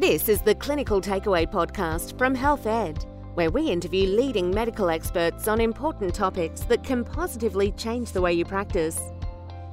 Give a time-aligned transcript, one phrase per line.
[0.00, 3.04] This is the Clinical Takeaway podcast from Health Ed,
[3.34, 8.32] where we interview leading medical experts on important topics that can positively change the way
[8.32, 8.98] you practice.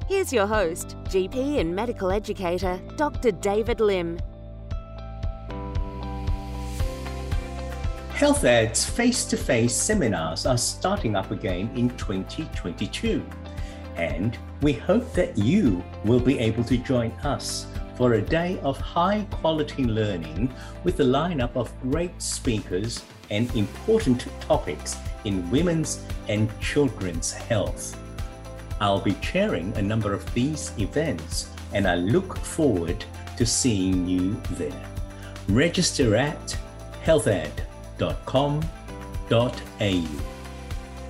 [0.05, 3.31] Here's your host, GP and medical educator, Dr.
[3.31, 4.19] David Lim.
[8.09, 13.25] Health Ed's face to face seminars are starting up again in 2022.
[13.95, 18.79] And we hope that you will be able to join us for a day of
[18.79, 26.47] high quality learning with a lineup of great speakers and important topics in women's and
[26.61, 27.99] children's health.
[28.79, 33.03] I'll be chairing a number of these events and I look forward
[33.37, 34.89] to seeing you there.
[35.49, 36.57] Register at
[37.03, 37.57] healthed.com.au.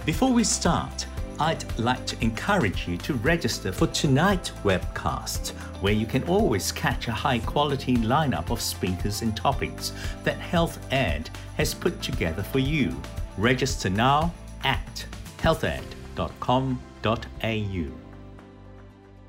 [0.05, 1.05] Before we start,
[1.39, 5.51] I'd like to encourage you to register for tonight's webcast,
[5.81, 10.79] where you can always catch a high quality lineup of speakers and topics that Health
[10.91, 12.95] Ed has put together for you.
[13.37, 15.05] Register now at
[15.37, 16.67] healthed.com.au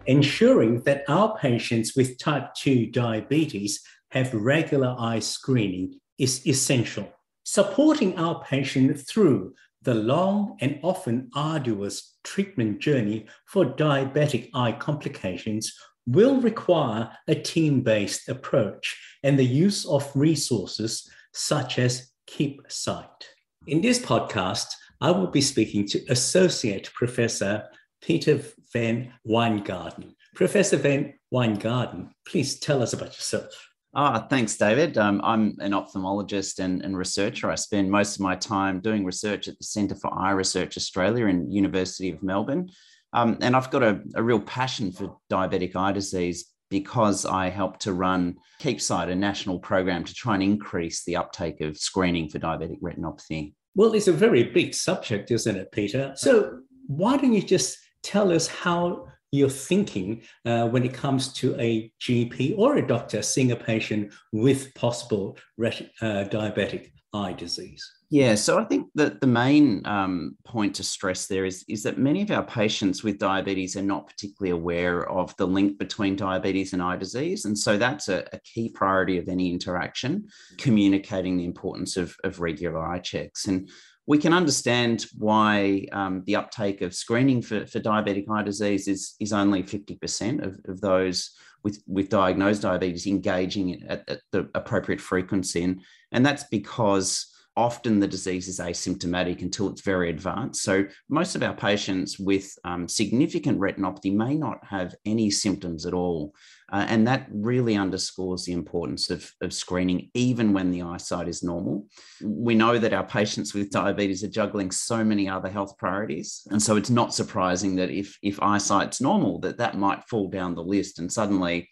[0.06, 7.12] Ensuring that our patients with type 2 diabetes have regular eye screening is essential.
[7.44, 15.72] Supporting our patient through the long and often arduous treatment journey for diabetic eye complications
[16.06, 23.22] will require a team based approach and the use of resources such as KeepSight.
[23.66, 24.66] In this podcast,
[25.00, 27.64] I will be speaking to Associate Professor
[28.00, 28.40] Peter
[28.72, 30.14] Van Wijngaarden.
[30.34, 33.68] Professor Van Wijngaarden, please tell us about yourself.
[33.94, 34.98] Ah, thanks, David.
[34.98, 37.50] Um, I'm an ophthalmologist and, and, researcher.
[37.50, 41.26] I spend most of my time doing research at the Centre for Eye Research Australia
[41.26, 42.70] and University of Melbourne.
[43.14, 47.80] Um, and I've got a, a, real passion for diabetic eye disease because I helped
[47.82, 52.38] to run KeepSight, a national program to try and increase the uptake of screening for
[52.38, 53.54] diabetic retinopathy.
[53.74, 56.12] Well, it's a very big subject, isn't it, Peter?
[56.16, 61.54] So why don't you just tell us how you're thinking uh, when it comes to
[61.60, 67.90] a GP or a doctor seeing a patient with possible uh, diabetic eye disease?
[68.10, 71.98] Yeah, so I think that the main um, point to stress there is, is that
[71.98, 76.72] many of our patients with diabetes are not particularly aware of the link between diabetes
[76.72, 77.44] and eye disease.
[77.44, 82.40] And so that's a, a key priority of any interaction, communicating the importance of, of
[82.40, 83.46] regular eye checks.
[83.46, 83.68] And
[84.08, 89.14] we can understand why um, the uptake of screening for, for diabetic eye disease is,
[89.20, 91.32] is only 50% of, of those
[91.62, 95.62] with, with diagnosed diabetes engaging at, at the appropriate frequency.
[95.62, 100.62] And, and that's because often the disease is asymptomatic until it's very advanced.
[100.62, 105.92] So most of our patients with um, significant retinopathy may not have any symptoms at
[105.92, 106.34] all.
[106.70, 111.42] Uh, and that really underscores the importance of, of screening, even when the eyesight is
[111.42, 111.86] normal.
[112.22, 116.46] We know that our patients with diabetes are juggling so many other health priorities.
[116.50, 120.54] And so it's not surprising that if, if eyesight's normal, that that might fall down
[120.54, 121.70] the list and suddenly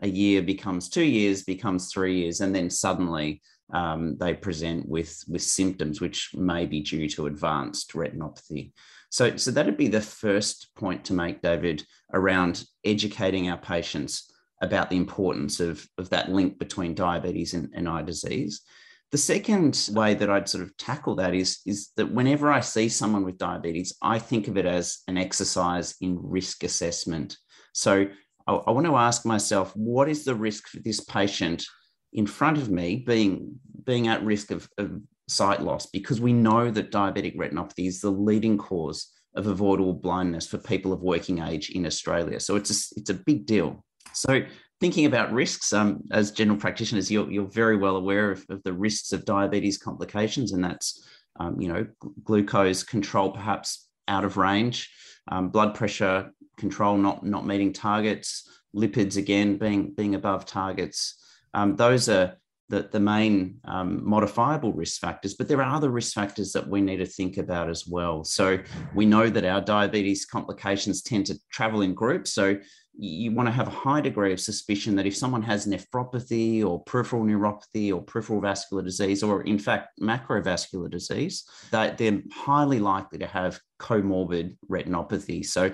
[0.00, 3.42] a year becomes two years, becomes three years, and then suddenly
[3.74, 8.72] um, they present with, with symptoms which may be due to advanced retinopathy.
[9.10, 14.90] So, so that'd be the first point to make, David, around educating our patients about
[14.90, 18.62] the importance of, of that link between diabetes and, and eye disease.
[19.10, 22.88] The second way that I'd sort of tackle that is, is that whenever I see
[22.88, 27.36] someone with diabetes, I think of it as an exercise in risk assessment.
[27.72, 28.06] So
[28.46, 31.64] I, I want to ask myself, what is the risk for this patient
[32.12, 36.70] in front of me being being at risk of, of sight loss because we know
[36.70, 41.70] that diabetic retinopathy is the leading cause of avoidable blindness for people of working age
[41.70, 42.40] in Australia.
[42.40, 43.84] So it's a, it's a big deal.
[44.12, 44.42] So
[44.80, 48.72] thinking about risks, um, as general practitioners, you're, you're very well aware of, of the
[48.72, 51.06] risks of diabetes complications, and that's
[51.40, 51.86] um, you know
[52.24, 54.90] glucose control perhaps out of range,
[55.30, 61.18] um, blood pressure control not not meeting targets, lipids again being being above targets,
[61.54, 62.36] um, those are
[62.68, 66.80] the, the main um, modifiable risk factors, but there are other risk factors that we
[66.80, 68.24] need to think about as well.
[68.24, 68.58] So
[68.94, 72.32] we know that our diabetes complications tend to travel in groups.
[72.32, 72.56] So
[73.00, 76.82] you want to have a high degree of suspicion that if someone has nephropathy or
[76.82, 83.18] peripheral neuropathy or peripheral vascular disease, or in fact macrovascular disease, that they're highly likely
[83.18, 85.46] to have comorbid retinopathy.
[85.46, 85.70] So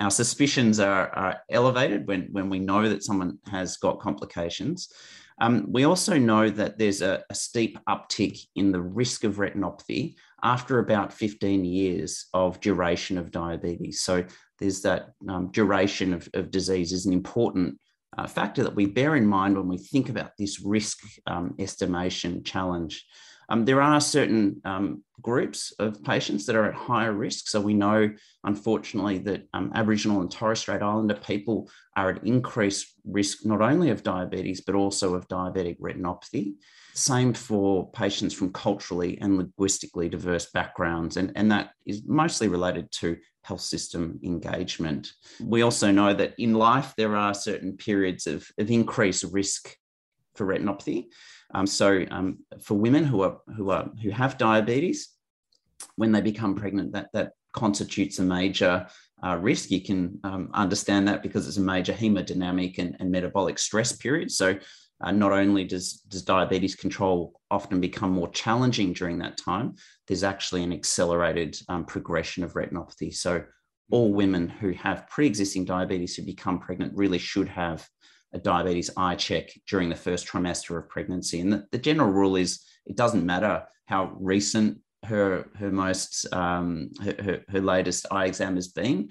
[0.00, 4.92] our suspicions are, are elevated when, when we know that someone has got complications.
[5.40, 10.14] Um, we also know that there's a, a, steep uptick in the risk of retinopathy
[10.42, 14.02] after about 15 years of duration of diabetes.
[14.02, 14.24] So
[14.58, 17.78] there's that um, duration of, of, disease is an important
[18.16, 22.42] uh, factor that we bear in mind when we think about this risk um, estimation
[22.44, 23.04] challenge.
[23.48, 27.48] Um, there are certain um, groups of patients that are at higher risk.
[27.48, 28.10] So we know,
[28.44, 33.90] unfortunately, that um, Aboriginal and Torres Strait Islander people are at increased risk not only
[33.90, 36.54] of diabetes, but also of diabetic retinopathy.
[36.96, 41.18] Same for patients from culturally and linguistically diverse backgrounds.
[41.18, 45.12] And, and that is mostly related to health system engagement.
[45.38, 49.76] We also know that in life, there are certain periods of, of increased risk
[50.34, 51.08] for retinopathy.
[51.52, 55.10] Um, so um, for women who are who are who have diabetes,
[55.96, 58.86] when they become pregnant, that that constitutes a major
[59.24, 59.70] uh, risk.
[59.70, 64.30] You can um, understand that because it's a major hemodynamic and, and metabolic stress period.
[64.30, 64.58] So
[65.02, 69.74] uh, not only does, does diabetes control often become more challenging during that time,
[70.08, 73.14] there's actually an accelerated um, progression of retinopathy.
[73.14, 73.44] So
[73.90, 77.86] all women who have pre-existing diabetes who become pregnant really should have
[78.32, 81.40] a diabetes eye check during the first trimester of pregnancy.
[81.40, 86.90] And the, the general rule is it doesn't matter how recent her her most um,
[87.02, 89.10] her, her, her latest eye exam has been.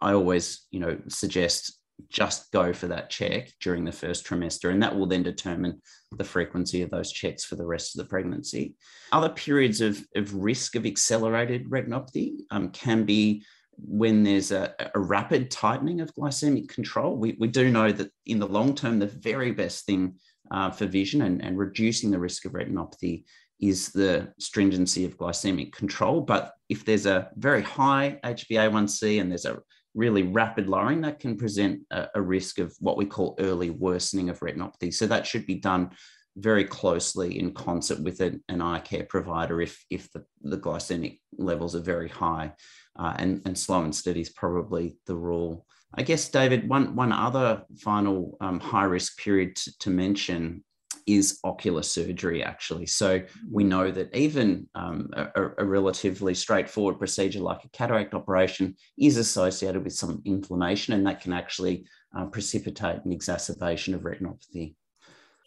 [0.00, 1.78] I always you know suggest
[2.08, 5.80] just go for that check during the first trimester, and that will then determine
[6.16, 8.74] the frequency of those checks for the rest of the pregnancy.
[9.12, 13.44] Other periods of, of risk of accelerated retinopathy um, can be
[13.82, 18.38] when there's a, a, rapid tightening of glycemic control, we, we do know that in
[18.38, 20.16] the long term, the very best thing
[20.50, 23.24] uh, for vision and, and reducing the risk of retinopathy
[23.60, 26.20] is the stringency of glycemic control.
[26.20, 29.58] But if there's a very high HbA1c and there's a
[29.94, 34.28] really rapid lowering, that can present a, a risk of what we call early worsening
[34.30, 34.92] of retinopathy.
[34.92, 35.90] So that should be done
[36.36, 41.18] very closely in concert with an, an eye care provider if, if the, the glycemic
[41.36, 42.52] levels are very high
[42.96, 45.66] uh, and, and slow and steady is probably the rule.
[45.94, 50.62] I guess, David, one, one other final um, high risk period to, to, mention
[51.06, 52.86] is ocular surgery, actually.
[52.86, 58.76] So we know that even um, a, a, relatively straightforward procedure like a cataract operation
[58.98, 61.84] is associated with some inflammation, and that can actually
[62.16, 64.74] uh, precipitate an exacerbation of retinopathy.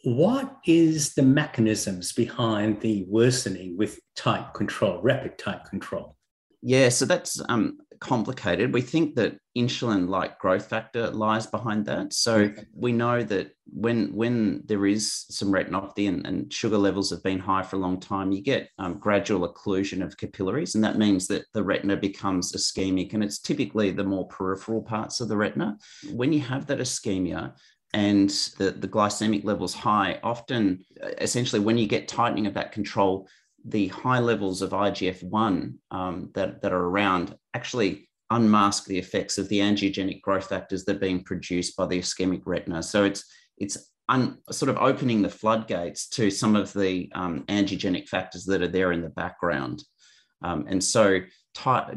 [0.04, 6.18] What is the mechanisms behind the worsening with tight control, rapid tight control?
[6.62, 8.74] Yeah, so that's um, complicated.
[8.74, 12.14] We think that insulin like growth factor lies behind that.
[12.14, 17.24] So we know that when when there is some retinopathy and, and sugar levels have
[17.24, 20.76] been high for a long time, you get um, gradual occlusion of capillaries.
[20.76, 23.14] And that means that the retina becomes ischemic.
[23.14, 25.78] And it's typically the more peripheral parts of the retina.
[26.12, 27.54] When you have that ischemia,
[27.96, 30.84] and the, the glycemic levels high, often
[31.22, 33.28] essentially when you get tightening of that control,
[33.66, 39.38] the high levels of IGF 1 um, that, that are around actually unmask the effects
[39.38, 42.82] of the angiogenic growth factors that are being produced by the ischemic retina.
[42.82, 43.26] So it's,
[43.58, 48.62] it's un, sort of opening the floodgates to some of the um, angiogenic factors that
[48.62, 49.84] are there in the background.
[50.42, 51.22] Um, and so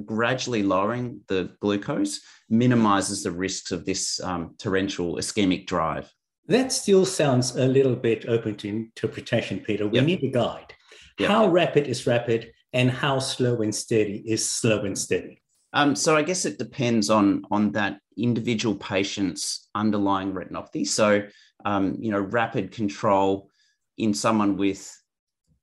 [0.05, 6.12] gradually lowering the glucose minimizes the risks of this um, torrential ischemic drive.
[6.47, 9.88] That still sounds a little bit open to interpretation, Peter.
[9.88, 10.06] We yep.
[10.06, 10.75] need a guide.
[11.19, 11.29] Yeah.
[11.29, 15.43] How rapid is rapid and how slow and steady is slow and steady?
[15.76, 20.87] Um, so I guess it depends on on that individual patient's underlying retinopathy.
[20.87, 21.26] So
[21.67, 23.50] um, you know, rapid control
[23.99, 24.90] in someone with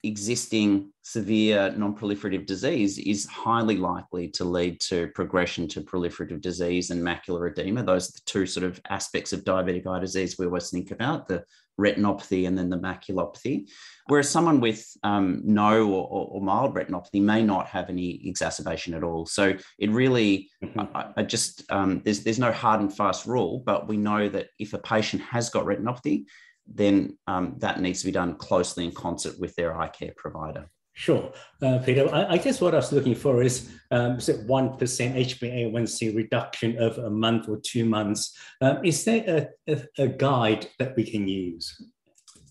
[0.04, 7.02] existing severe non-proliferative disease is highly likely to lead to progression to proliferative disease and
[7.02, 7.82] macular edema.
[7.82, 11.28] Those are the two sort of aspects of diabetic eye disease we always think about,
[11.28, 11.44] the
[11.80, 13.70] retinopathy and then the maculopathy.
[14.08, 18.94] Whereas someone with um, no or, or, or, mild retinopathy may not have any exacerbation
[18.94, 19.26] at all.
[19.26, 20.96] So it really, mm-hmm.
[20.96, 24.48] I, I, just, um, there's, there's no hard and fast rule, but we know that
[24.60, 26.26] if a patient has got retinopathy,
[26.68, 30.70] then um, that needs to be done closely in concert with their eye care provider.
[30.96, 31.32] Sure,
[31.64, 32.08] uh, Peter.
[32.14, 36.16] I, I, guess what I was looking for is um, is it one percent HbA1c
[36.16, 38.38] reduction of a month or two months?
[38.62, 41.82] Um, is there a, a, a, guide that we can use?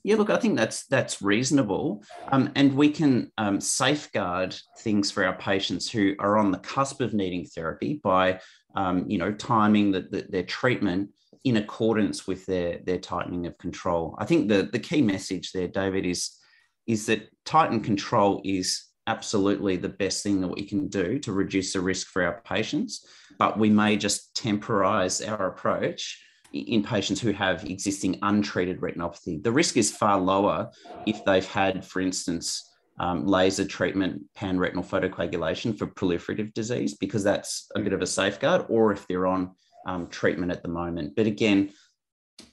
[0.03, 5.25] Yeah, look, I think that's that's reasonable, um, and we can um, safeguard things for
[5.25, 8.41] our patients who are on the cusp of needing therapy by,
[8.75, 11.11] um, you know, timing the, the, their treatment
[11.45, 14.17] in accordance with their their tightening of control.
[14.19, 16.42] I think the the key message there, David, is
[16.87, 21.73] is that tighten control is absolutely the best thing that we can do to reduce
[21.73, 23.07] the risk for our patients.
[23.39, 26.23] But we may just temporize our approach
[26.53, 29.43] in patients who have existing untreated retinopathy.
[29.43, 30.71] The risk is far lower
[31.07, 32.71] if they've had, for instance,
[33.01, 38.67] um, laser treatment, panretinal photocoagulation for proliferative disease, because that's a bit of a safeguard,
[38.69, 39.53] or if they're on
[39.87, 41.17] um, treatment at the moment.
[41.17, 41.71] But again,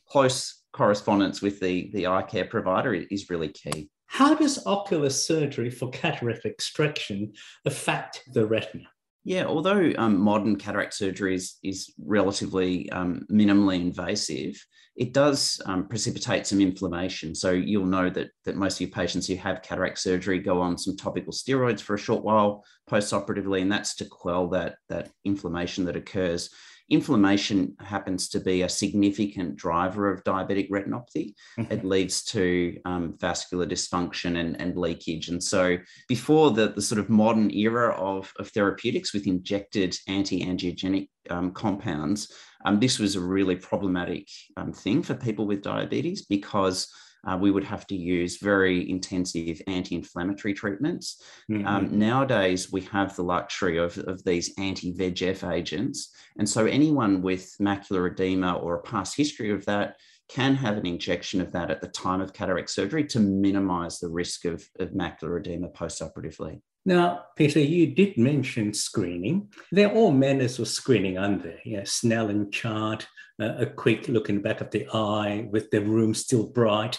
[0.08, 3.90] close correspondence with the, the eye care provider is really key.
[4.10, 8.86] How does ocular surgery for cataract extraction affect the retina?
[9.24, 14.56] Yeah, although um, modern cataract surgery is, is relatively um, minimally invasive,
[14.96, 17.36] it does um, precipitate some inflammation.
[17.36, 20.78] So you'll know that, that most of your patients who have cataract surgery go on
[20.78, 25.86] some topical steroids for a short while post-operatively, and that's to quell that, that inflammation
[25.86, 26.50] that occurs
[26.90, 31.34] inflammation happens to be a significant driver of diabetic retinopathy.
[31.58, 31.72] Mm-hmm.
[31.72, 35.30] It leads to um, vascular dysfunction and, and, leakage.
[35.30, 35.78] And so,
[36.08, 41.52] before the, the sort of modern era of, of therapeutics with injected anti angiogenic um,
[41.52, 42.32] compounds,
[42.66, 44.28] um, this was a really problematic
[44.58, 46.92] um, thing for people with diabetes because
[47.28, 51.22] uh, we would have to use very intensive anti-inflammatory treatments.
[51.52, 51.68] Mm-hmm.
[51.68, 56.14] Um, nowadays, we have the luxury of, of these anti-VEGF agents.
[56.38, 59.98] And so anyone with macular edema or a past history of that
[60.30, 64.10] can have an injection of that at the time of cataract surgery to minimize the
[64.10, 66.62] risk of, of macular edema postoperatively.
[66.86, 69.50] Now, Peter, you did mention screening.
[69.72, 71.60] There are all manners of screening, aren't there?
[71.66, 73.08] Yeah, Snellen chart,
[73.40, 76.98] uh, a quick look in the back of the eye with the room still bright.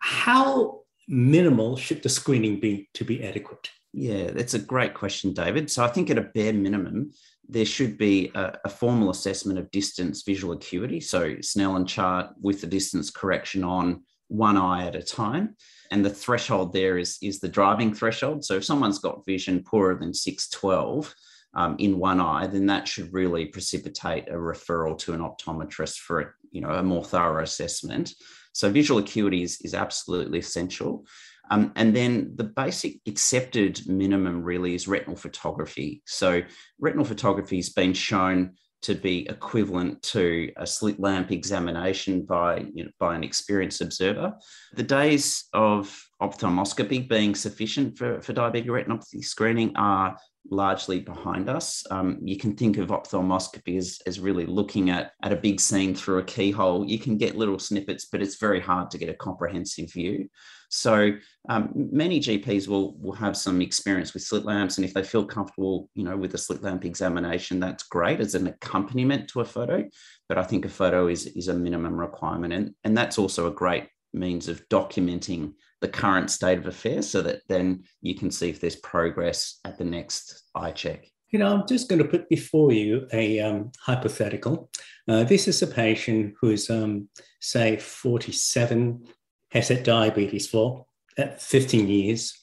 [0.00, 3.70] How minimal should the screening be to be adequate?
[3.92, 5.70] Yeah, that's a great question, David.
[5.70, 7.12] So I think at a bare minimum,
[7.48, 11.00] there should be a, a, formal assessment of distance visual acuity.
[11.00, 15.56] So Snellen chart with the distance correction on one eye at a time.
[15.92, 18.46] And the threshold there is, is the driving threshold.
[18.46, 21.14] So if someone's got vision poorer than 612
[21.52, 26.20] um, in one eye, then that should really precipitate a referral to an optometrist for
[26.20, 28.14] a, you know, a more thorough assessment.
[28.54, 31.04] So visual acuity is, is absolutely essential.
[31.50, 36.02] Um, and then the basic accepted minimum really is retinal photography.
[36.06, 36.40] So
[36.80, 42.84] retinal photography has been shown to be equivalent to a slit lamp examination by, you
[42.84, 44.34] know, by an experienced observer.
[44.74, 50.16] The days of ophthalmoscopy being sufficient for, for diabetic retinopathy screening are
[50.50, 51.84] largely behind us.
[51.90, 55.94] Um, you can think of ophthalmoscopy as, as really looking at, at a big scene
[55.94, 56.84] through a keyhole.
[56.84, 60.28] You can get little snippets, but it's very hard to get a comprehensive view.
[60.74, 61.12] So
[61.50, 65.26] um, many GPs will, will have some experience with slit lamps, and if they feel
[65.26, 69.44] comfortable, you know, with a slit lamp examination, that's great as an accompaniment to a
[69.44, 69.86] photo.
[70.30, 73.54] But I think a photo is, is a minimum requirement, and, and that's also a
[73.54, 75.52] great means of documenting
[75.82, 79.76] the current state of affairs so that then you can see if there's progress at
[79.76, 81.06] the next eye check.
[81.28, 84.70] You know, I'm just going to put before you a um, hypothetical.
[85.06, 87.10] Uh, this is a patient who is, um,
[87.40, 89.04] say, 47,
[89.52, 90.86] has had diabetes for
[91.18, 92.38] uh, 15 years,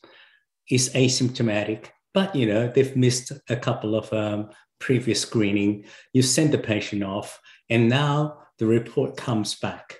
[0.69, 4.49] is asymptomatic, but, you know, they've missed a couple of um,
[4.79, 5.85] previous screening.
[6.13, 7.39] You send the patient off,
[7.69, 9.97] and now the report comes back.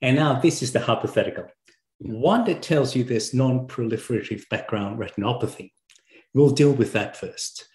[0.00, 1.48] And now this is the hypothetical
[2.02, 5.72] one that tells you there's non proliferative background retinopathy.
[6.34, 7.68] We'll deal with that first.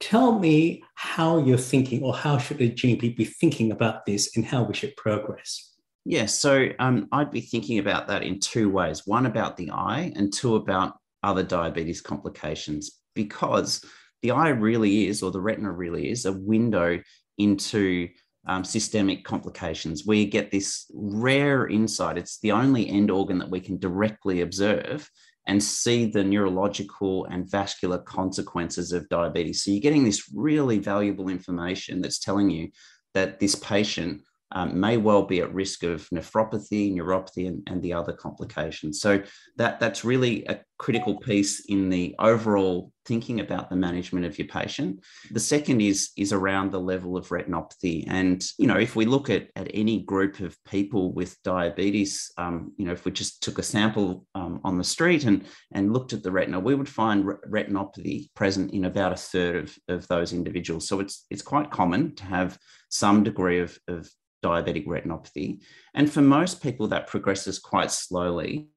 [0.00, 4.44] Tell me how you're thinking, or how should a GP be thinking about this and
[4.44, 5.69] how we should progress?
[6.04, 10.12] Yeah, so um, I'd be thinking about that in two ways one about the eye,
[10.16, 13.84] and two about other diabetes complications, because
[14.22, 16.98] the eye really is, or the retina really is, a window
[17.38, 18.08] into
[18.46, 20.06] um, systemic complications.
[20.06, 22.16] We get this rare insight.
[22.16, 25.08] It's the only end organ that we can directly observe
[25.46, 29.64] and see the neurological and vascular consequences of diabetes.
[29.64, 32.70] So you're getting this really valuable information that's telling you
[33.14, 37.92] that this patient um, may well be at risk of nephropathy, neuropathy, and, and the
[37.92, 39.00] other complications.
[39.00, 39.22] So
[39.56, 44.48] that, that's really a critical piece in the overall thinking about the management of your
[44.48, 45.04] patient.
[45.30, 48.04] The second is, is around the level of retinopathy.
[48.08, 52.72] And, you know, if we look at, at any group of people with diabetes, um,
[52.76, 56.12] you know, if we just took a sample um, on the street and, and looked
[56.12, 60.32] at the retina, we would find retinopathy present in about a third of, of those
[60.32, 60.88] individuals.
[60.88, 64.08] So it's, it's quite common to have some degree of, of
[64.42, 65.60] diabetic retinopathy.
[65.94, 68.68] And for most people, that progresses quite slowly.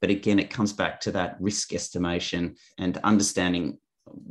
[0.00, 3.78] But again, it comes back to that risk estimation and understanding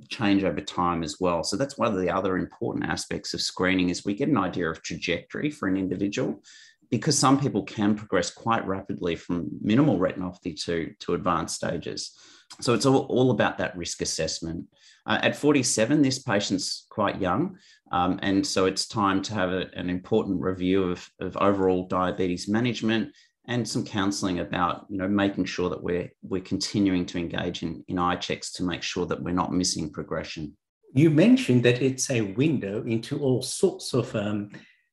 [0.09, 1.43] change over time as well.
[1.43, 4.69] So that's one of the other important aspects of screening is we get an idea
[4.69, 6.43] of trajectory for an individual
[6.91, 12.15] because some people can progress quite rapidly from minimal retinopathy to, to advanced stages.
[12.61, 14.65] So it's all, all about that risk assessment.
[15.05, 17.57] Uh, at 47, this patient's quite young.
[17.91, 22.47] Um, and so it's time to have a, an important review of, of overall diabetes
[22.47, 23.11] management
[23.47, 27.83] and some counselling about you know making sure that we're we're continuing to engage in,
[27.87, 30.55] in eye checks to make sure that we're not missing progression.
[30.93, 34.51] You mentioned that it's a window into all sorts of um,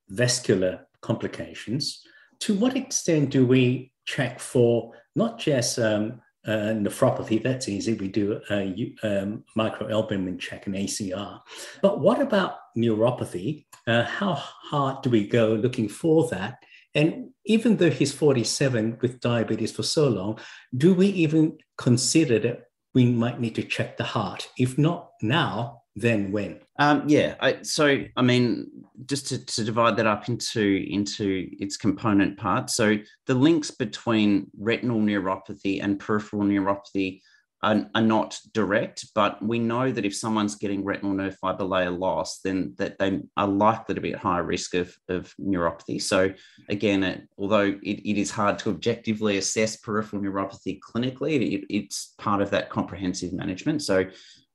[0.08, 2.02] vascular complications.
[2.40, 7.94] to what extent do we check for not just um, uh, nephropathy, that's easy.
[7.94, 11.40] We do a um, microalbumin check and ACR.
[11.82, 13.66] But what about neuropathy?
[13.86, 16.58] Uh, how hard do we go looking for that?
[16.94, 20.38] And even though he's 47 with diabetes for so long,
[20.76, 22.62] do we even consider that
[22.94, 24.48] we might need to check the heart?
[24.58, 26.60] If not now, then when?
[26.78, 28.70] Um, yeah, I, so I mean,
[29.06, 32.74] just to, to divide that up into into its component parts.
[32.74, 37.20] So the links between retinal neuropathy and peripheral neuropathy
[37.62, 41.90] are, are, not direct, but we know that if someone's getting retinal nerve fiber layer
[41.90, 46.00] loss, then that they are likely to be at higher risk of, of neuropathy.
[46.00, 46.32] So
[46.70, 52.14] again, it, although it, it is hard to objectively assess peripheral neuropathy clinically, it, it's
[52.18, 53.82] part of that comprehensive management.
[53.82, 54.06] So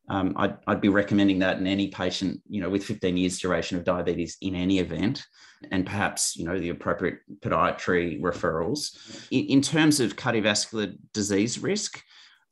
[0.08, 3.78] um, I'd, I'd, be recommending that in any patient, you know, with 15 years duration
[3.78, 5.26] of diabetes in any event,
[5.72, 9.28] and perhaps, you know, the appropriate podiatry referrals.
[9.32, 12.02] In, in terms of cardiovascular disease risk,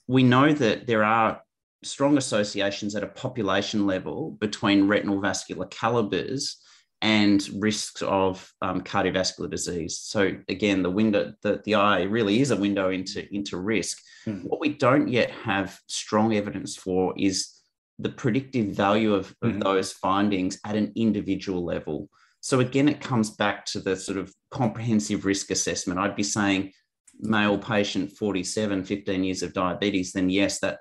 [0.07, 1.41] we know that there are
[1.83, 6.57] strong associations at a population level between retinal vascular calibers
[7.03, 9.99] and risks of um, cardiovascular disease.
[9.99, 13.99] So again, the window, the, the eye really is a window into, into risk.
[14.25, 14.45] Mm.
[14.45, 17.59] What we don't yet have strong evidence for is
[17.99, 19.59] the predictive value of, of mm-hmm.
[19.59, 22.09] those findings at an individual level.
[22.39, 25.99] So again, it comes back to the sort of comprehensive risk assessment.
[25.99, 26.71] I'd be saying
[27.19, 30.79] male patient 47 15 years of diabetes then yes that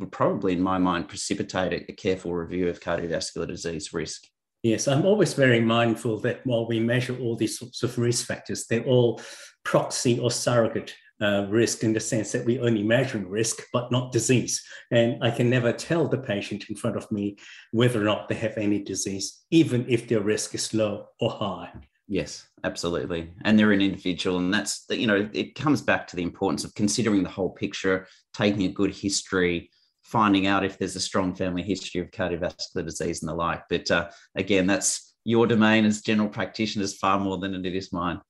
[0.00, 4.24] would probably in my mind precipitate a careful review of cardiovascular disease risk
[4.62, 8.66] Yes, I'm always very mindful that while we measure all these sorts of risk factors,
[8.66, 9.20] they're all
[9.64, 14.12] proxy or surrogate uh, risk in the sense that we only measure risk, but not
[14.12, 14.62] disease.
[14.90, 17.36] And I can never tell the patient in front of me
[17.72, 21.70] whether or not they have any disease, even if their risk is low or high.
[22.08, 23.30] Yes, absolutely.
[23.44, 24.38] And they're an individual.
[24.38, 28.06] And that's, you know, it comes back to the importance of considering the whole picture,
[28.34, 29.70] taking a good history,
[30.10, 33.62] finding out if there's a strong family history of cardiovascular disease and the like.
[33.68, 38.20] But uh, again, that's your domain as general practitioners far more than it is mine.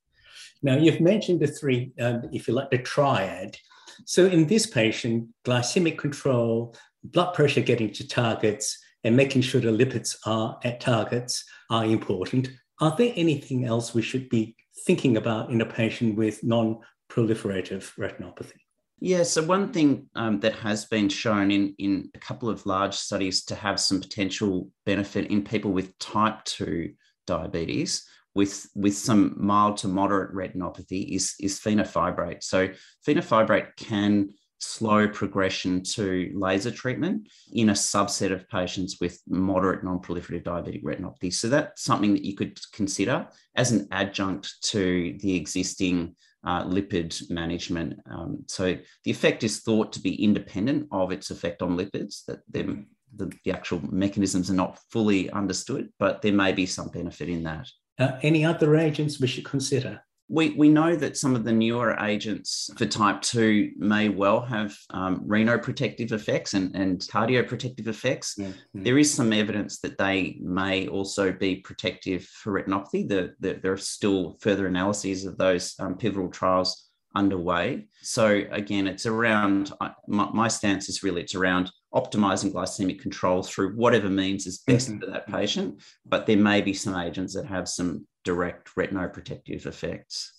[0.63, 3.57] Now, you've mentioned the three, um, if you like, the triad.
[4.05, 9.69] So, in this patient, glycemic control, blood pressure getting to targets, and making sure the
[9.69, 12.51] lipids are at targets are important.
[12.81, 14.55] Are there anything else we should be
[14.87, 18.61] thinking about in a patient with non proliferative retinopathy?
[19.03, 22.95] Yeah, so one thing um, that has been shown in, in a couple of large
[22.95, 26.93] studies to have some potential benefit in people with type 2
[27.27, 32.43] diabetes with, with some mild to moderate retinopathy is, is fenofibrate.
[32.43, 32.69] So
[33.07, 40.45] fenofibrate can slow progression to laser treatment in a subset of patients with moderate non-proliferative
[40.45, 41.33] diabetic retinopathy.
[41.33, 47.31] So that's something that you could consider as an adjunct to the existing uh, lipid
[47.31, 47.99] management.
[48.11, 52.41] Um, so the effect is thought to be independent of its effect on lipids, that
[52.51, 52.85] the,
[53.17, 57.69] the actual mechanisms are not fully understood, but there may be some benefit in that.
[57.99, 60.03] Uh, any other agents we should consider?
[60.31, 64.77] We, we know that some of the newer agents for type 2 may well have
[64.91, 68.37] um, renoprotective effects and, and cardioprotective effects.
[68.37, 68.83] Mm-hmm.
[68.85, 73.09] There is some evidence that they may also be protective for retinopathy.
[73.09, 77.87] The, the, there are still further analyses of those um, pivotal trials underway.
[78.03, 79.73] So again, it's around
[80.07, 84.91] my, my, stance is really it's around optimizing glycemic control through whatever means is best
[84.91, 85.01] mm-hmm.
[85.01, 85.83] for that patient.
[86.07, 90.33] But there may be some agents that have some direct retinoprotective effects.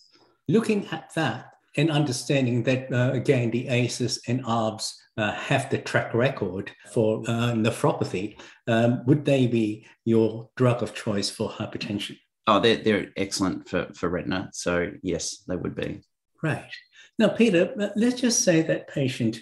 [0.47, 5.77] Looking at that and understanding that, uh, again, the ACEs and ARBs uh, have the
[5.77, 12.17] track record for uh, nephropathy, um, would they be your drug of choice for hypertension?
[12.47, 14.49] Oh, they're, they're excellent for, for retina.
[14.51, 16.01] So, yes, they would be.
[16.43, 16.71] Right.
[17.19, 19.39] Now, Peter, uh, let's just say that patient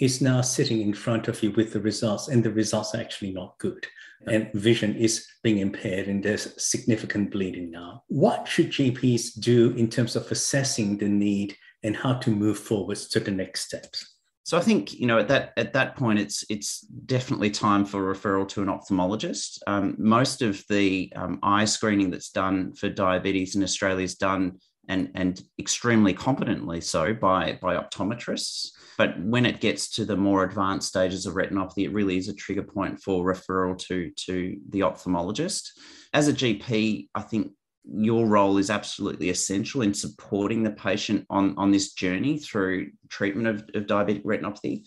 [0.00, 3.32] is now sitting in front of you with the results, and the results are actually
[3.32, 3.86] not good
[4.26, 8.02] and vision is being impaired and there's significant bleeding now.
[8.08, 13.08] What should GPs do in terms of assessing the need and how to move forwards
[13.08, 14.08] to the next steps?
[14.44, 18.12] So I think you know at that at that point it's it's definitely time for
[18.12, 19.58] referral to an ophthalmologist.
[19.68, 24.58] Um, most of the um, eye screening that's done for diabetes in Australia is done
[24.88, 28.70] and and extremely competently so by by optometrists.
[28.98, 32.34] But when it gets to the more advanced stages of retinopathy, it really is a
[32.34, 35.70] trigger point for referral to, to the ophthalmologist.
[36.12, 37.52] As a GP, I think
[37.84, 43.48] your role is absolutely essential in supporting the patient on, on this journey through treatment
[43.48, 44.84] of, of diabetic retinopathy.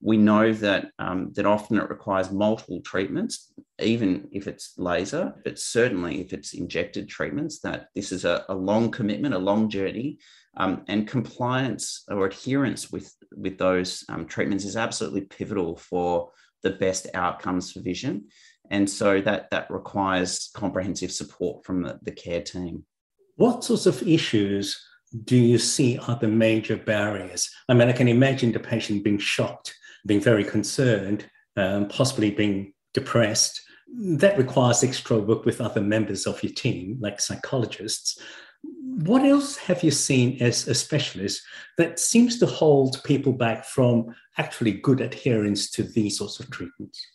[0.00, 5.58] we know that um, that often it requires multiple treatments, even if it's laser, but
[5.58, 10.18] certainly if it's injected treatments, that this is a, a long commitment, a long journey,
[10.56, 16.30] um, and compliance or adherence with with those um, treatments is absolutely pivotal for
[16.62, 18.26] the best outcomes for vision.
[18.70, 22.84] And so that that requires comprehensive support from the, the care team.
[23.36, 24.82] What sorts of issues
[25.24, 27.50] do you see are the major barriers?
[27.68, 29.74] I mean, I can imagine the patient being shocked,
[30.06, 33.60] being very concerned, um, possibly being depressed.
[33.88, 38.18] That requires extra work with other members of your team, like psychologists.
[38.62, 41.42] What else have you seen as a specialist
[41.76, 47.06] that seems to hold people back from actually good adherence to these sorts of treatments?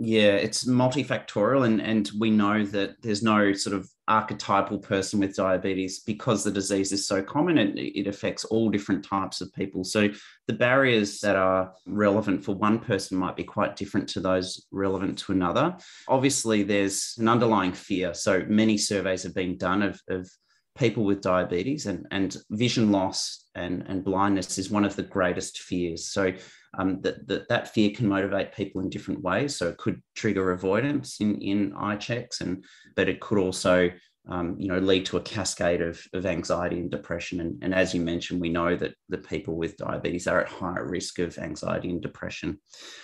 [0.00, 5.34] Yeah, it's multifactorial, and and we know that there's no sort of archetypal person with
[5.34, 9.82] diabetes because the disease is so common and it affects all different types of people.
[9.82, 10.08] So
[10.46, 15.18] the barriers that are relevant for one person might be quite different to those relevant
[15.18, 15.76] to another.
[16.06, 18.14] Obviously, there's an underlying fear.
[18.14, 20.30] So many surveys have been done of, of
[20.78, 25.60] people with diabetes and, and vision loss and, and blindness is one of the greatest
[25.60, 26.08] fears.
[26.08, 26.32] So
[26.78, 29.56] um, that, that that fear can motivate people in different ways.
[29.56, 32.64] So it could trigger avoidance in, in eye checks, and
[32.94, 33.90] but it could also
[34.30, 37.40] um, you know, lead to a cascade of, of anxiety and depression.
[37.40, 40.86] And, and as you mentioned, we know that the people with diabetes are at higher
[40.86, 42.58] risk of anxiety and depression.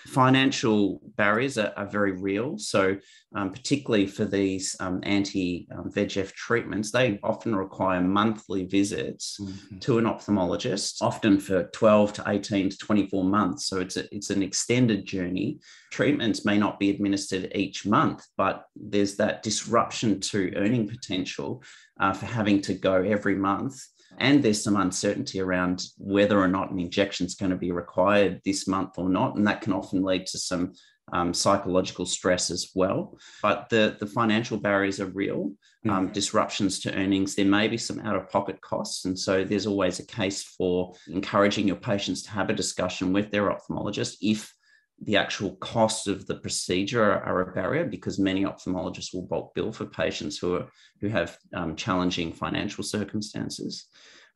[0.07, 2.59] Financial barriers are, are very real.
[2.59, 2.97] So,
[3.35, 9.79] um, particularly for these um, anti VEGF treatments, they often require monthly visits mm-hmm.
[9.79, 13.67] to an ophthalmologist, often for 12 to 18 to 24 months.
[13.67, 15.59] So, it's, a, it's an extended journey.
[15.91, 21.63] Treatments may not be administered each month, but there's that disruption to earning potential potential
[22.01, 23.81] uh, for having to go every month.
[24.19, 28.41] And there's some uncertainty around whether or not an injection is going to be required
[28.45, 29.37] this month or not.
[29.37, 30.73] And that can often lead to some
[31.13, 33.19] um, psychological stress as well.
[33.43, 35.53] But the, the financial barriers are real,
[35.89, 36.13] um, mm.
[36.13, 37.35] disruptions to earnings.
[37.35, 39.05] There may be some out of pocket costs.
[39.05, 43.33] And so there's always a case for encouraging your patients to have a discussion with
[43.33, 44.55] their ophthalmologist if
[45.03, 49.73] the actual costs of the procedure are, a barrier because many ophthalmologists will bulk bill
[49.73, 50.67] for patients who are
[51.01, 53.87] who have um, challenging financial circumstances.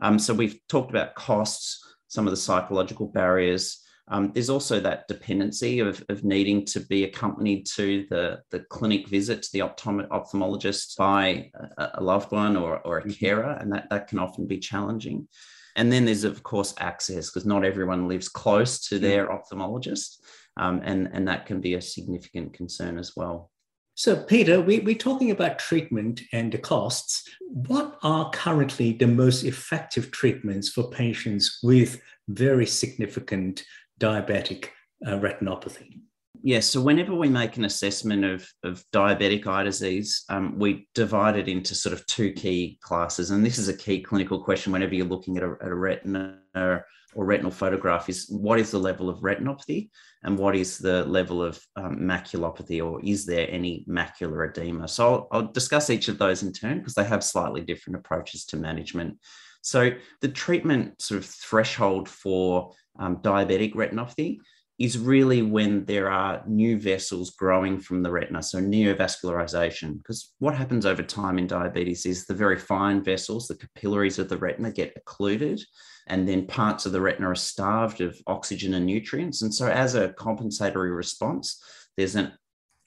[0.00, 3.84] Um, so we've talked about costs, some of the psychological barriers.
[4.10, 9.08] Um, there's also that dependency of, of needing to be accompanied to the, the clinic
[9.08, 13.10] visit to the optom- ophthalmologist by a, a, loved one or, or a mm-hmm.
[13.12, 15.28] carer, and that, that can often be challenging.
[15.78, 20.18] And then there's, of course, access because not everyone lives close to their ophthalmologist
[20.58, 23.50] um, and, and that can be a significant concern as well.
[23.94, 27.28] So, Peter, we, we're talking about treatment and the costs.
[27.40, 33.64] What are currently the most effective treatments for patients with very significant
[34.00, 34.70] diabetic
[35.06, 36.00] uh, retinopathy?
[36.42, 41.36] Yes, so whenever we make an assessment of, of diabetic eye disease, um, we divide
[41.36, 43.30] it into sort of two key classes.
[43.30, 46.38] And this is a key clinical question whenever you're looking at a, at a retina
[47.14, 49.90] or retinal photograph is what is the level of retinopathy
[50.22, 54.86] and what is the level of um, maculopathy or is there any macular edema?
[54.86, 58.44] So I'll, I'll discuss each of those in turn because they have slightly different approaches
[58.46, 59.18] to management.
[59.62, 64.38] So the treatment sort of threshold for um, diabetic retinopathy
[64.78, 69.98] is really when there are new vessels growing from the retina, so neovascularization.
[69.98, 74.28] Because what happens over time in diabetes is the very fine vessels, the capillaries of
[74.28, 75.60] the retina, get occluded,
[76.06, 79.42] and then parts of the retina are starved of oxygen and nutrients.
[79.42, 81.60] And so, as a compensatory response,
[81.96, 82.32] there's an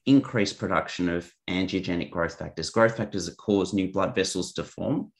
[0.05, 5.11] increased production of angiogenic growth factors, growth factors that cause new blood vessels to form.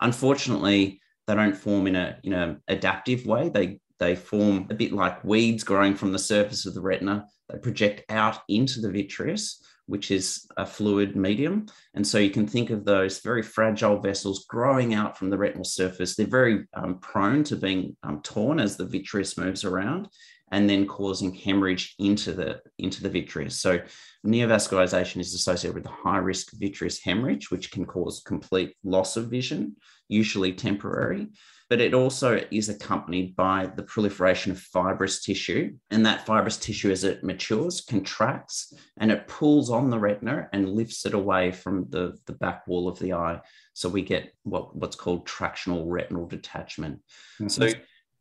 [0.00, 3.50] Unfortunately, they don't form in a in an adaptive way.
[3.50, 7.26] They they form a bit like weeds growing from the surface of the retina.
[7.48, 11.66] They project out into the vitreous, which is a fluid medium.
[11.94, 15.64] And so you can think of those very fragile vessels growing out from the retinal
[15.64, 16.16] surface.
[16.16, 20.08] They're very um, prone to being um, torn as the vitreous moves around
[20.50, 23.60] and then causing hemorrhage into the, into the vitreous.
[23.60, 23.80] So
[24.26, 29.76] neovascularization is associated with high risk vitreous hemorrhage, which can cause complete loss of vision,
[30.08, 31.28] usually temporary
[31.70, 35.74] but it also is accompanied by the proliferation of fibrous tissue.
[35.90, 40.68] And that fibrous tissue, as it matures, contracts and it pulls on the retina and
[40.68, 43.40] lifts it away from the, the back wall of the eye.
[43.72, 47.00] So we get what, what's called tractional retinal detachment.
[47.40, 47.48] Mm-hmm.
[47.48, 47.70] So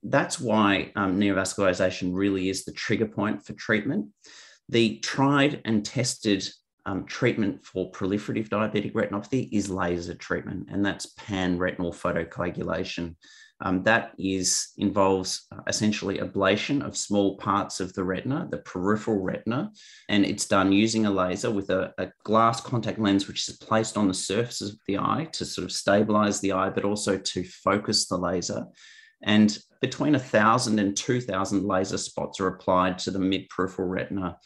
[0.04, 4.08] that's why um, neovascularization really is the trigger point for treatment.
[4.70, 6.48] The tried and tested
[6.86, 13.16] um, treatment for proliferative diabetic retinopathy is laser treatment, and that's pan retinal photocoagulation.
[13.62, 19.22] Um, that is involves uh, essentially ablation of small parts of the retina, the peripheral
[19.22, 19.72] retina,
[20.10, 23.96] and it's done using a laser with a, a, glass contact lens, which is placed
[23.96, 27.44] on the surface of the eye to sort of stabilize the eye, but also to
[27.46, 28.66] focus the laser.
[29.24, 34.38] And between 1,000 and 2,000 laser spots are applied to the mid peripheral retina.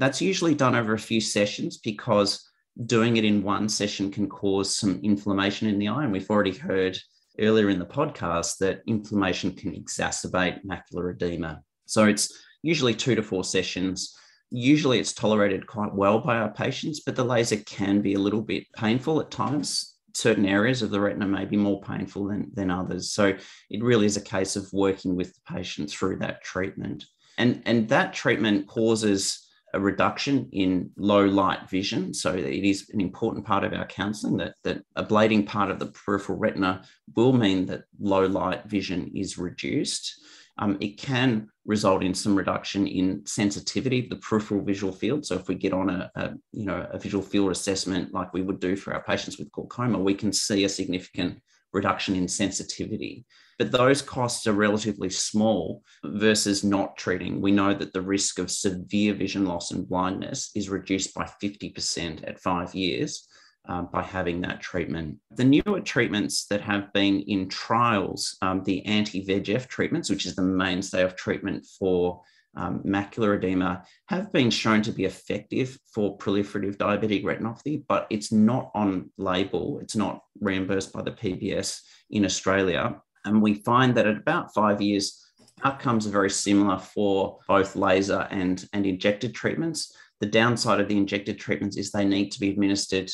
[0.00, 2.48] That's usually done over a few sessions because
[2.86, 6.04] doing it in one session can cause some inflammation in the eye.
[6.04, 6.98] And we've already heard
[7.38, 11.60] earlier in the podcast that inflammation can exacerbate macular edema.
[11.84, 12.32] So it's
[12.62, 14.16] usually two to four sessions.
[14.48, 18.40] Usually it's tolerated quite well by our patients, but the laser can be a little
[18.40, 19.96] bit painful at times.
[20.14, 23.12] Certain areas of the retina may be more painful than, than others.
[23.12, 23.36] So
[23.68, 27.04] it really is a case of working with the patient through that treatment.
[27.36, 32.12] And, and that treatment causes a reduction in low light vision.
[32.12, 35.86] So it is an important part of our counselling that, that ablating part of the
[35.86, 40.20] peripheral retina will mean that low light vision is reduced.
[40.58, 45.24] Um, it can result in some reduction in sensitivity of the peripheral visual field.
[45.24, 48.42] So if we get on a, a, you know a visual field assessment like we
[48.42, 51.40] would do for our patients with glaucoma, we can see a significant
[51.72, 53.24] reduction in sensitivity.
[53.60, 57.42] But those costs are relatively small versus not treating.
[57.42, 62.26] We know that the risk of severe vision loss and blindness is reduced by 50%
[62.26, 63.28] at five years.
[63.68, 65.18] Um, by having that treatment.
[65.32, 70.34] The newer treatments that have been in trials, um, the anti VEGF treatments, which is
[70.34, 72.22] the mainstay of treatment for
[72.56, 78.32] um, macular edema, have been shown to be effective for proliferative diabetic retinopathy, but it's
[78.32, 82.96] not on label, it's not reimbursed by the PBS in Australia.
[83.24, 85.26] And we find that at about five years,
[85.62, 89.94] outcomes are very similar for both laser and, and injected treatments.
[90.20, 93.10] The downside of the injected treatments is they need to be administered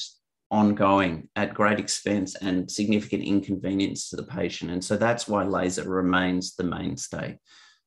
[0.50, 4.70] ongoing at great expense and significant inconvenience to the patient.
[4.70, 7.38] And so that's why laser remains the mainstay.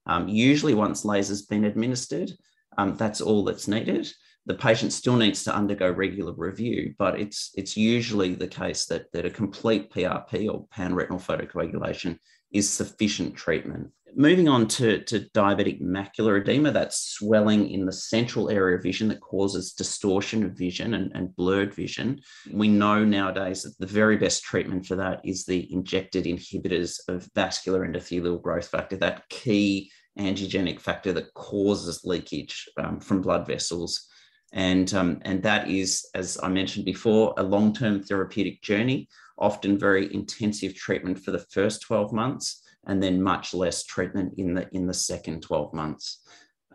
[0.06, 2.32] Um, usually, once laser's been administered,
[2.78, 4.12] um, that's all that's needed
[4.50, 9.06] the patient still needs to undergo regular review, but it's it's usually the case that,
[9.14, 12.18] that a complete PRP or panretinal photocoagulation
[12.52, 13.92] is sufficient treatment.
[14.16, 19.08] Moving on to, to diabetic macular edema, that's swelling in the central area of vision
[19.10, 22.20] that causes distortion of vision and, and blurred vision.
[22.52, 27.30] We know nowadays that the very best treatment for that is the injected inhibitors of
[27.36, 34.08] vascular endothelial growth factor, that key angiogenic factor that causes leakage um, from blood vessels
[34.52, 39.08] and, um, and that is, as I mentioned before, a long term therapeutic journey,
[39.38, 44.54] often very intensive treatment for the first 12 months, and then much less treatment in
[44.54, 46.22] the, in the second 12 months.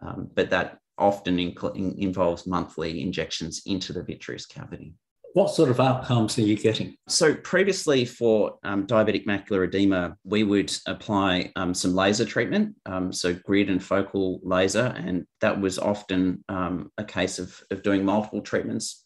[0.03, 1.55] Um, but that often in,
[1.99, 4.95] involves monthly injections into the vitreous cavity.
[5.35, 6.97] What sort of outcomes are you getting?
[7.09, 13.13] So, previously for um, diabetic macular edema, we would apply um, some laser treatment, um,
[13.13, 18.05] so grid and focal laser, and that was often um, a case of, of doing
[18.05, 19.01] multiple treatments.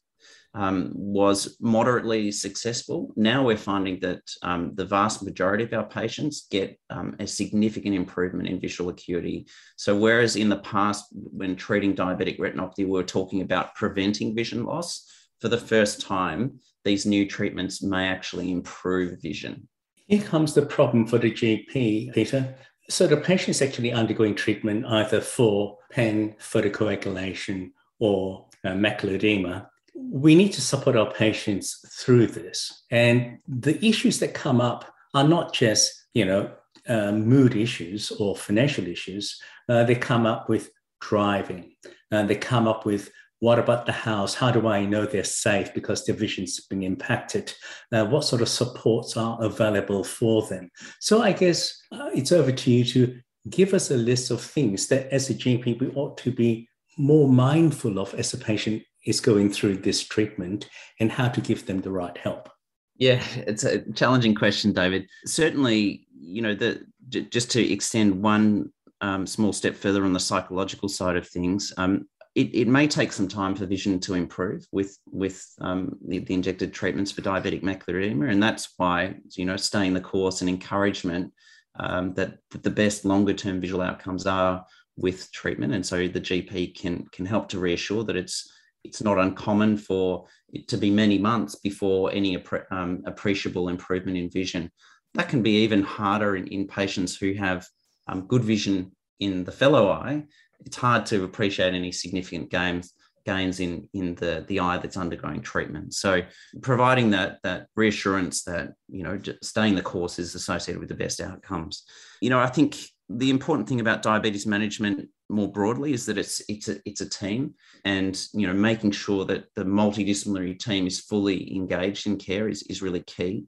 [0.55, 3.13] Um, was moderately successful.
[3.17, 8.49] Now we're finding that um, the vast majority of our patients get a significant improvement
[8.49, 9.47] in visual acuity.
[9.77, 14.65] So, whereas in the past, when treating diabetic retinopathy, we were talking about preventing vision
[14.65, 15.07] loss,
[15.41, 19.69] for the first time, these new treatments may actually improve vision.
[20.07, 22.55] Here comes the problem for the GP, Peter.
[22.89, 29.69] So the patient is actually undergoing treatment either for pen photocoagulation or uh, macular edema.
[29.95, 32.85] We need to support our patients through this.
[32.91, 36.53] And the issues that come up are not just, you know,
[36.89, 39.39] uh, mood issues or financial issues.
[39.69, 40.71] Uh, they come up with
[41.01, 41.75] driving.
[42.11, 44.35] and uh, they come up with what about the house?
[44.35, 47.55] How do I know they're safe because their vision's been impacted?
[47.93, 50.71] Uh, what sort of supports are available for them?
[51.01, 54.89] So I guess uh, it's over to you to give us a list of things
[54.89, 59.21] that as a GP we ought to be more mindful of as a patient is
[59.21, 62.49] going through this treatment and how to give them the right help.
[62.97, 65.07] Yeah, it's a challenging question, David.
[65.25, 66.85] Certainly, you know, the
[67.31, 72.07] just to extend one um, small step further on the psychological side of things, um,
[72.39, 76.35] it, it may take some time for vision to improve with with um, the, the,
[76.35, 80.49] injected treatments for diabetic macular edema, and that's why you know staying the course and
[80.49, 81.33] encouragement
[81.81, 84.65] um, that, that the best longer term visual outcomes are
[84.97, 88.49] with treatment, and so the GP can can help to reassure that it's
[88.85, 94.31] it's not uncommon for it to be many months before any um, appreciable improvement in
[94.31, 94.71] vision.
[95.15, 97.67] That can be even harder in, in patients who have
[98.07, 100.23] um, good vision in the fellow eye
[100.65, 102.93] it's hard to appreciate any significant gains
[103.29, 105.93] gains in in the the eye that's undergoing treatment.
[105.95, 106.23] So
[106.63, 111.21] providing that that reassurance that you know staying the course is associated with the best
[111.21, 111.85] outcomes.
[112.23, 112.77] You know, I think
[113.11, 117.09] the important thing about diabetes management more broadly is that it's it's a it's a
[117.09, 122.49] team and you know making sure that the multidisciplinary team is fully engaged in care
[122.49, 123.45] is, is really key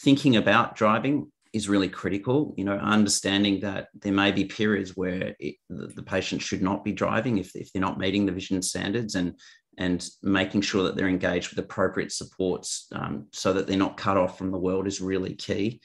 [0.00, 5.34] thinking about driving is really critical you know understanding that there may be periods where
[5.38, 8.62] it, the, the, patient should not be driving if, if they're not meeting the vision
[8.62, 9.34] standards and
[9.78, 14.16] and making sure that they're engaged with appropriate supports um, so that they're not cut
[14.16, 15.80] off from the world is really key.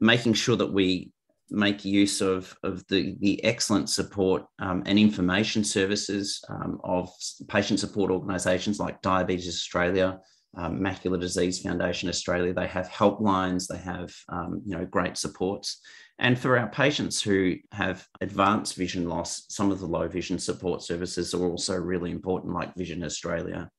[0.00, 1.12] Making sure that we
[1.50, 7.10] make use of, of the, the excellent support um, and information services um, of
[7.46, 10.18] patient support organisations like Diabetes Australia,
[10.56, 12.52] um, Macular Disease Foundation Australia.
[12.52, 15.80] They have helplines, they have um, you know great supports.
[16.18, 20.82] And for our patients who have advanced vision loss, some of the low vision support
[20.82, 23.70] services are also really important, like Vision Australia.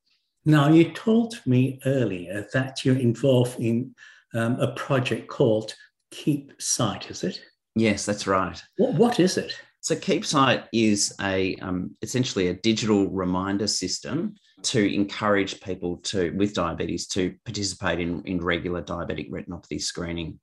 [0.46, 3.94] Now, you told me earlier that you're involved in
[4.34, 5.76] um, a project called
[6.14, 7.42] KeepSight, is it?
[7.76, 8.62] Yes, that's right.
[8.78, 9.54] What, what is it?
[9.82, 16.54] So KeepSight is a um, essentially a digital reminder system to encourage people to with
[16.54, 20.40] diabetes to participate in, in regular diabetic retinopathy screening.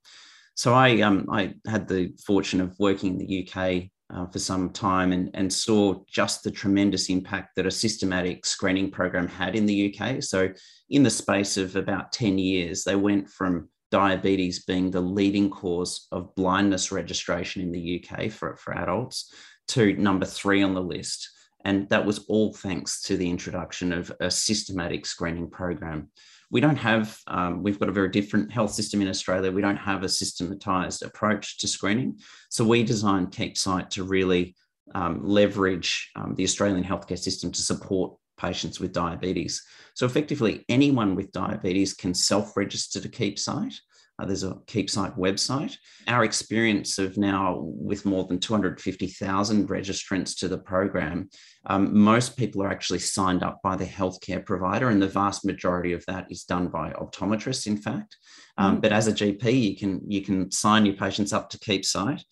[0.54, 4.70] So I um, I had the fortune of working in the UK uh, for some
[4.70, 9.66] time and, and saw just the tremendous impact that a systematic screening program had in
[9.66, 10.22] the UK.
[10.22, 10.48] So
[10.90, 16.06] in the space of about 10 years, they went from diabetes being the leading cause
[16.12, 19.32] of blindness registration in the UK for, for adults
[19.68, 21.28] to number three on the list.
[21.66, 26.10] And that was all thanks to the introduction of a systematic screening program.
[26.48, 29.50] We don't have, um, we've got a very different health system in Australia.
[29.50, 32.20] We don't have a systematized approach to screening.
[32.50, 34.54] So we designed KeepSight to really
[34.94, 39.60] um, leverage um, the Australian healthcare system to support patients with diabetes.
[39.94, 43.74] So effectively, anyone with diabetes can self-register to KeepSight.
[44.18, 45.76] Uh, there's a KeepSight website.
[46.08, 51.28] Our experience of now with more than 250,000 registrants to the program,
[51.66, 55.92] um, most people are actually signed up by the healthcare provider, and the vast majority
[55.92, 58.16] of that is done by optometrists, in fact.
[58.56, 58.82] Um, mm.
[58.82, 62.22] But as a GP, you can you can sign your patients up to KeepSight.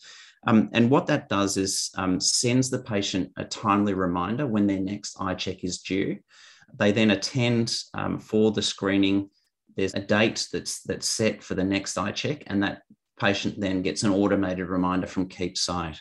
[0.46, 4.80] Um, and what that does is um, sends the patient a timely reminder when their
[4.80, 6.18] next eye check is due.
[6.76, 9.30] They then attend um, for the screening.
[9.76, 12.82] There's a date that's that's set for the next eye check, and that
[13.18, 15.98] patient then gets an automated reminder from KeepSight.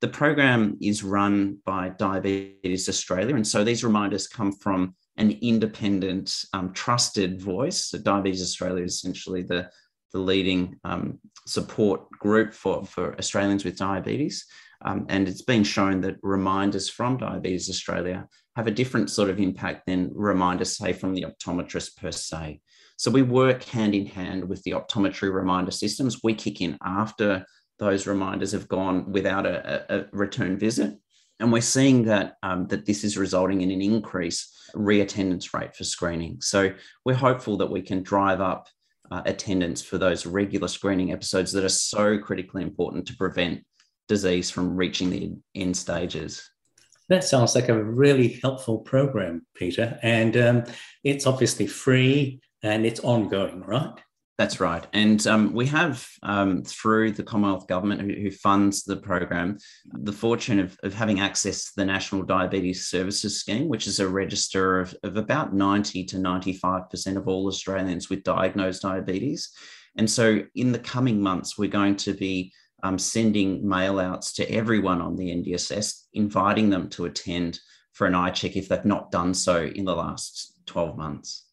[0.00, 6.34] The program is run by Diabetes Australia, and so these reminders come from an independent,
[6.52, 7.86] um, trusted voice.
[7.86, 9.70] So Diabetes Australia is essentially the
[10.12, 14.46] the leading um, support group for, for Australians with diabetes.
[14.84, 19.40] Um, and it's been shown that reminders from Diabetes Australia have a different sort of
[19.40, 22.60] impact than reminders, say, from the optometrist per se.
[22.96, 26.20] So we work hand in hand with the optometry reminder systems.
[26.22, 27.44] We kick in after
[27.78, 30.96] those reminders have gone without a, a return visit.
[31.40, 35.84] And we're seeing that, um, that this is resulting in an increase reattendance rate for
[35.84, 36.40] screening.
[36.40, 36.72] So
[37.04, 38.68] we're hopeful that we can drive up
[39.10, 43.64] uh, attendance for those regular screening episodes that are so critically important to prevent
[44.08, 46.48] disease from reaching the end stages.
[47.08, 49.98] That sounds like a really helpful program, Peter.
[50.02, 50.64] And um,
[51.02, 53.92] it's obviously free and it's ongoing, right?
[54.36, 54.84] That's right.
[54.92, 59.58] And um, we have, um, through the Commonwealth Government, who, who, funds the program,
[59.92, 64.08] the fortune of, of having access to the National Diabetes Services Scheme, which is a
[64.08, 69.52] register of, of about 90 to 95% of all Australians with diagnosed diabetes.
[69.96, 74.50] And so in the coming months, we're going to be um, sending mail outs to
[74.50, 77.60] everyone on the NDSS, inviting them to attend
[77.92, 81.43] for an eye check if they've not done so in the last 12 months.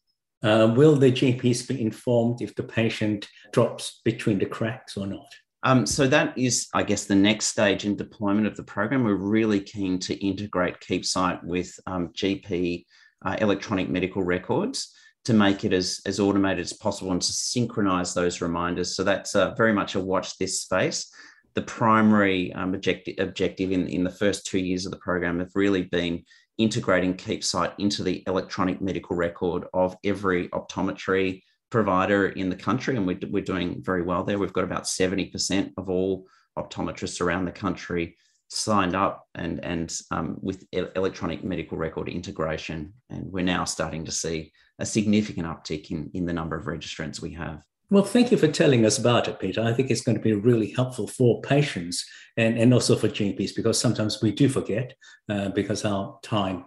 [0.42, 5.28] Uh, will the GPs be informed if the patient drops between the cracks or not?
[5.64, 9.04] Um, so that is, I guess, the next stage in deployment of the program.
[9.04, 12.84] We're really keen to integrate KeepSight with um, GP
[13.24, 14.92] uh, electronic medical records
[15.24, 18.96] to make it as, as automated as possible and to synchronize those reminders.
[18.96, 21.12] So that's uh, very much a watch this space.
[21.54, 25.52] The primary um, objective, objective in, in the first two years of the program have
[25.54, 26.24] really been
[26.58, 32.96] integrating KeepSight into the electronic medical record of every optometry provider in the country.
[32.96, 34.38] And we're, we're doing very well there.
[34.38, 36.26] We've got about 70% of all
[36.58, 38.16] optometrists around the country
[38.48, 42.92] signed up and, and um, with electronic medical record integration.
[43.08, 47.20] And we're now starting to see a significant uptick in, in the number of registrants
[47.20, 47.62] we have.
[47.92, 49.60] Well, thank you for telling us about it, Peter.
[49.60, 52.02] I think it's going to be really helpful for patients
[52.38, 54.94] and, and also for GPs because sometimes we do forget
[55.28, 56.64] uh, because our time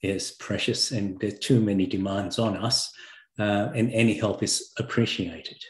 [0.00, 2.90] is precious and there are too many demands on us,
[3.38, 5.62] uh, and any help is appreciated.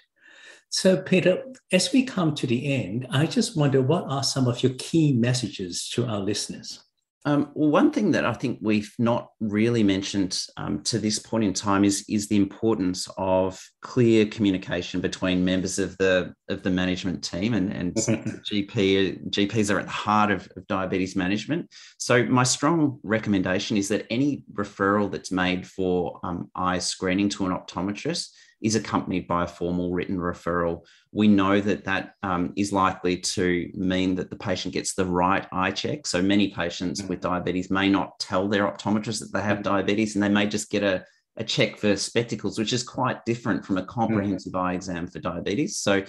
[0.69, 4.63] So, Peter, as we come to the end, I just wonder what are some of
[4.63, 6.79] your key messages to our listeners?
[7.25, 11.45] Um, well, one thing that I think we've not really mentioned um, to this point
[11.45, 16.71] in time is is the importance of clear communication between members of the of the
[16.71, 17.95] management team and and
[18.51, 21.73] GP GPs are at the heart of, of diabetes management.
[21.99, 27.47] So my strong recommendation is that any referral that's made for um, eye screening to
[27.47, 28.31] an optometrist
[28.63, 33.71] is accompanied by a formal written referral, we know that that um, is likely to
[33.75, 36.07] mean that the patient gets the right eye check.
[36.07, 37.09] So many patients mm.
[37.09, 39.65] with diabetes may not tell their optometrist that they have mm.
[39.65, 41.05] diabetes and they may just get a
[41.37, 45.79] a check for spectacles, which is quite different from a comprehensive eye exam for diabetes.
[45.79, 46.05] So,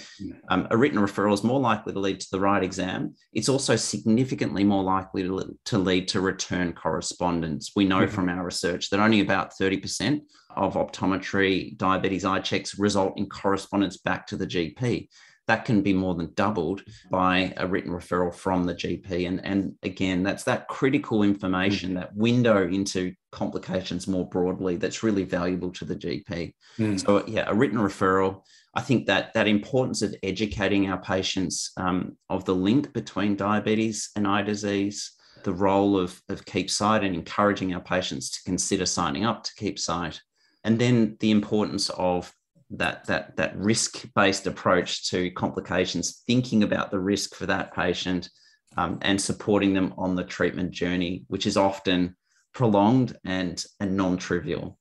[0.49, 3.15] um, a written referral is more likely to lead to the right exam.
[3.31, 7.71] It's also significantly more likely to, to lead to return correspondence.
[7.75, 8.13] We know mm-hmm.
[8.13, 10.21] from our research that only about 30%
[10.55, 15.07] of optometry diabetes eye checks result in correspondence back to the GP
[15.47, 19.27] that can be more than doubled by a written referral from the GP.
[19.27, 21.99] And, and again, that's that critical information, mm-hmm.
[21.99, 26.53] that window into complications more broadly that's really valuable to the GP.
[26.77, 27.05] Mm.
[27.05, 28.43] So, yeah, a written referral.
[28.75, 34.09] I think that that importance of educating our patients um, of the link between diabetes
[34.15, 35.11] and eye disease,
[35.43, 40.19] the role of, of KeepSight and encouraging our patients to consider signing up to KeepSight,
[40.63, 42.33] and then the importance of
[42.69, 48.29] that that that risk based approach to complications, thinking about the risk for that patient,
[48.77, 52.15] um, and supporting them on the treatment journey, which is often
[52.53, 54.77] prolonged and and non trivial.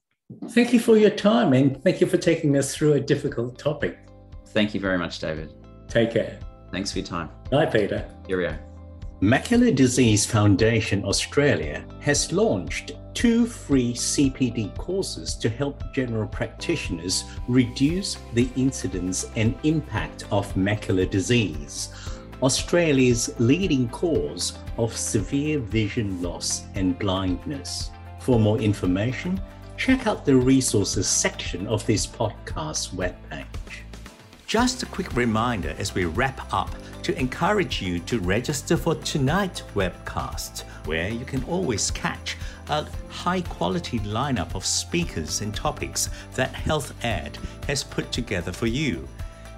[0.51, 3.99] Thank you for your time and thank you for taking us through a difficult topic.
[4.49, 5.53] Thank you very much, David.
[5.89, 6.39] Take care.
[6.71, 7.31] Thanks for your time.
[7.51, 8.09] Bye, Peter.
[8.27, 8.59] Here we Cheerio.
[9.21, 18.17] Macular Disease Foundation Australia has launched two free CPD courses to help general practitioners reduce
[18.35, 21.91] the incidence and impact of macular disease,
[22.43, 27.91] Australia's leading cause of severe vision loss and blindness.
[28.19, 29.41] For more information,
[29.77, 33.47] check out the resources section of this podcast webpage.
[34.47, 36.75] Just a quick reminder as we wrap up
[37.05, 42.37] to encourage you to register for tonight's webcast, where you can always catch
[42.69, 47.39] a high quality lineup of speakers and topics that Health Ed
[47.69, 49.09] has put together for you.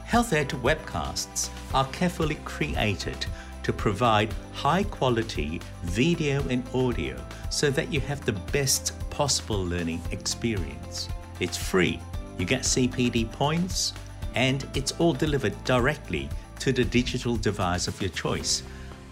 [0.07, 3.27] Healthed webcasts are carefully created
[3.63, 7.17] to provide high quality video and audio
[7.51, 11.09] so that you have the best possible learning experience.
[11.41, 12.01] It's free,
[12.39, 13.95] you get CPD points,
[14.35, 16.29] and it's all delivered directly
[16.61, 18.63] to the digital device of your choice,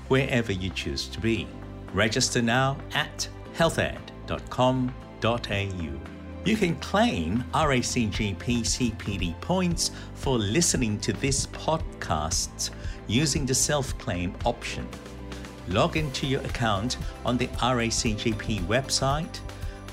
[0.08, 1.48] wherever you choose to be.
[1.92, 6.21] Register now at healthed.com.au.
[6.44, 12.70] You can claim RACGP CPD points for listening to this podcast
[13.06, 14.88] using the self claim option.
[15.68, 19.38] Log into your account on the RACGP website,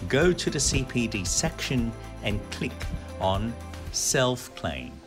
[0.08, 1.92] go to the CPD section,
[2.24, 2.74] and click
[3.20, 3.54] on
[3.92, 4.99] Self Claim.